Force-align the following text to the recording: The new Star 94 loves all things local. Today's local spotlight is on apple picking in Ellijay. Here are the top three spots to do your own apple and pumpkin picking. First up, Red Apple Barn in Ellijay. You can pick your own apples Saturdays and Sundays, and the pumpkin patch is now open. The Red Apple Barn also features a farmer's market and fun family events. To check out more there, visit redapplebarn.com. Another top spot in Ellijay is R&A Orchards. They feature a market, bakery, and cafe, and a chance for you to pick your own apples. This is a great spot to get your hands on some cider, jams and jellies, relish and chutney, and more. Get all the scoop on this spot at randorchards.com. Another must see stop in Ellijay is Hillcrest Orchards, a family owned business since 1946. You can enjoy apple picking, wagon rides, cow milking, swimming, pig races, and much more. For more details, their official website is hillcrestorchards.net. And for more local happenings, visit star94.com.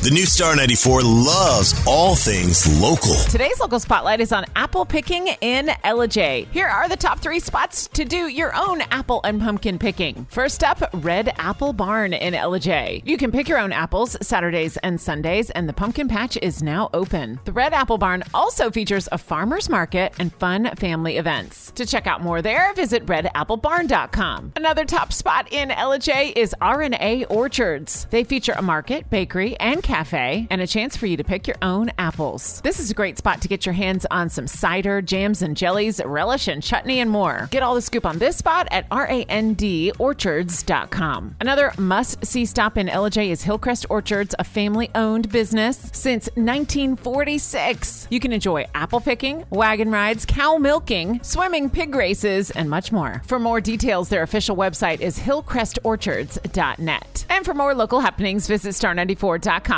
The 0.00 0.10
new 0.10 0.26
Star 0.26 0.54
94 0.54 1.02
loves 1.02 1.74
all 1.84 2.14
things 2.14 2.80
local. 2.80 3.16
Today's 3.28 3.58
local 3.58 3.80
spotlight 3.80 4.20
is 4.20 4.30
on 4.30 4.44
apple 4.54 4.86
picking 4.86 5.26
in 5.40 5.66
Ellijay. 5.84 6.46
Here 6.52 6.68
are 6.68 6.88
the 6.88 6.96
top 6.96 7.18
three 7.18 7.40
spots 7.40 7.88
to 7.94 8.04
do 8.04 8.28
your 8.28 8.54
own 8.54 8.80
apple 8.92 9.20
and 9.24 9.40
pumpkin 9.40 9.76
picking. 9.76 10.24
First 10.30 10.62
up, 10.62 10.88
Red 10.94 11.32
Apple 11.38 11.72
Barn 11.72 12.12
in 12.12 12.32
Ellijay. 12.32 13.02
You 13.04 13.16
can 13.18 13.32
pick 13.32 13.48
your 13.48 13.58
own 13.58 13.72
apples 13.72 14.16
Saturdays 14.22 14.76
and 14.78 15.00
Sundays, 15.00 15.50
and 15.50 15.68
the 15.68 15.72
pumpkin 15.72 16.06
patch 16.06 16.36
is 16.40 16.62
now 16.62 16.90
open. 16.94 17.40
The 17.44 17.52
Red 17.52 17.72
Apple 17.72 17.98
Barn 17.98 18.22
also 18.32 18.70
features 18.70 19.08
a 19.10 19.18
farmer's 19.18 19.68
market 19.68 20.14
and 20.20 20.32
fun 20.34 20.76
family 20.76 21.16
events. 21.16 21.72
To 21.72 21.84
check 21.84 22.06
out 22.06 22.22
more 22.22 22.40
there, 22.40 22.72
visit 22.74 23.04
redapplebarn.com. 23.06 24.52
Another 24.54 24.84
top 24.84 25.12
spot 25.12 25.52
in 25.52 25.70
Ellijay 25.70 26.34
is 26.36 26.54
R&A 26.60 27.24
Orchards. 27.24 28.06
They 28.10 28.22
feature 28.22 28.54
a 28.56 28.62
market, 28.62 29.10
bakery, 29.10 29.58
and 29.58 29.82
cafe, 29.88 30.46
and 30.50 30.60
a 30.60 30.66
chance 30.66 30.98
for 30.98 31.06
you 31.06 31.16
to 31.16 31.24
pick 31.24 31.46
your 31.46 31.56
own 31.62 31.90
apples. 31.98 32.60
This 32.60 32.78
is 32.78 32.90
a 32.90 32.94
great 32.94 33.16
spot 33.16 33.40
to 33.40 33.48
get 33.48 33.64
your 33.64 33.72
hands 33.72 34.04
on 34.10 34.28
some 34.28 34.46
cider, 34.46 35.00
jams 35.00 35.40
and 35.40 35.56
jellies, 35.56 35.98
relish 36.04 36.46
and 36.46 36.62
chutney, 36.62 37.00
and 37.00 37.10
more. 37.10 37.48
Get 37.50 37.62
all 37.62 37.74
the 37.74 37.80
scoop 37.80 38.04
on 38.04 38.18
this 38.18 38.36
spot 38.36 38.68
at 38.70 38.86
randorchards.com. 38.90 41.36
Another 41.40 41.72
must 41.78 42.26
see 42.26 42.44
stop 42.44 42.76
in 42.76 42.88
Ellijay 42.88 43.30
is 43.30 43.42
Hillcrest 43.42 43.86
Orchards, 43.88 44.34
a 44.38 44.44
family 44.44 44.90
owned 44.94 45.32
business 45.32 45.88
since 45.94 46.28
1946. 46.34 48.08
You 48.10 48.20
can 48.20 48.34
enjoy 48.34 48.66
apple 48.74 49.00
picking, 49.00 49.46
wagon 49.48 49.90
rides, 49.90 50.26
cow 50.26 50.58
milking, 50.58 51.20
swimming, 51.22 51.70
pig 51.70 51.94
races, 51.94 52.50
and 52.50 52.68
much 52.68 52.92
more. 52.92 53.22
For 53.26 53.38
more 53.38 53.62
details, 53.62 54.10
their 54.10 54.22
official 54.22 54.54
website 54.54 55.00
is 55.00 55.18
hillcrestorchards.net. 55.18 57.24
And 57.30 57.44
for 57.46 57.54
more 57.54 57.74
local 57.74 58.00
happenings, 58.00 58.46
visit 58.46 58.74
star94.com. 58.74 59.77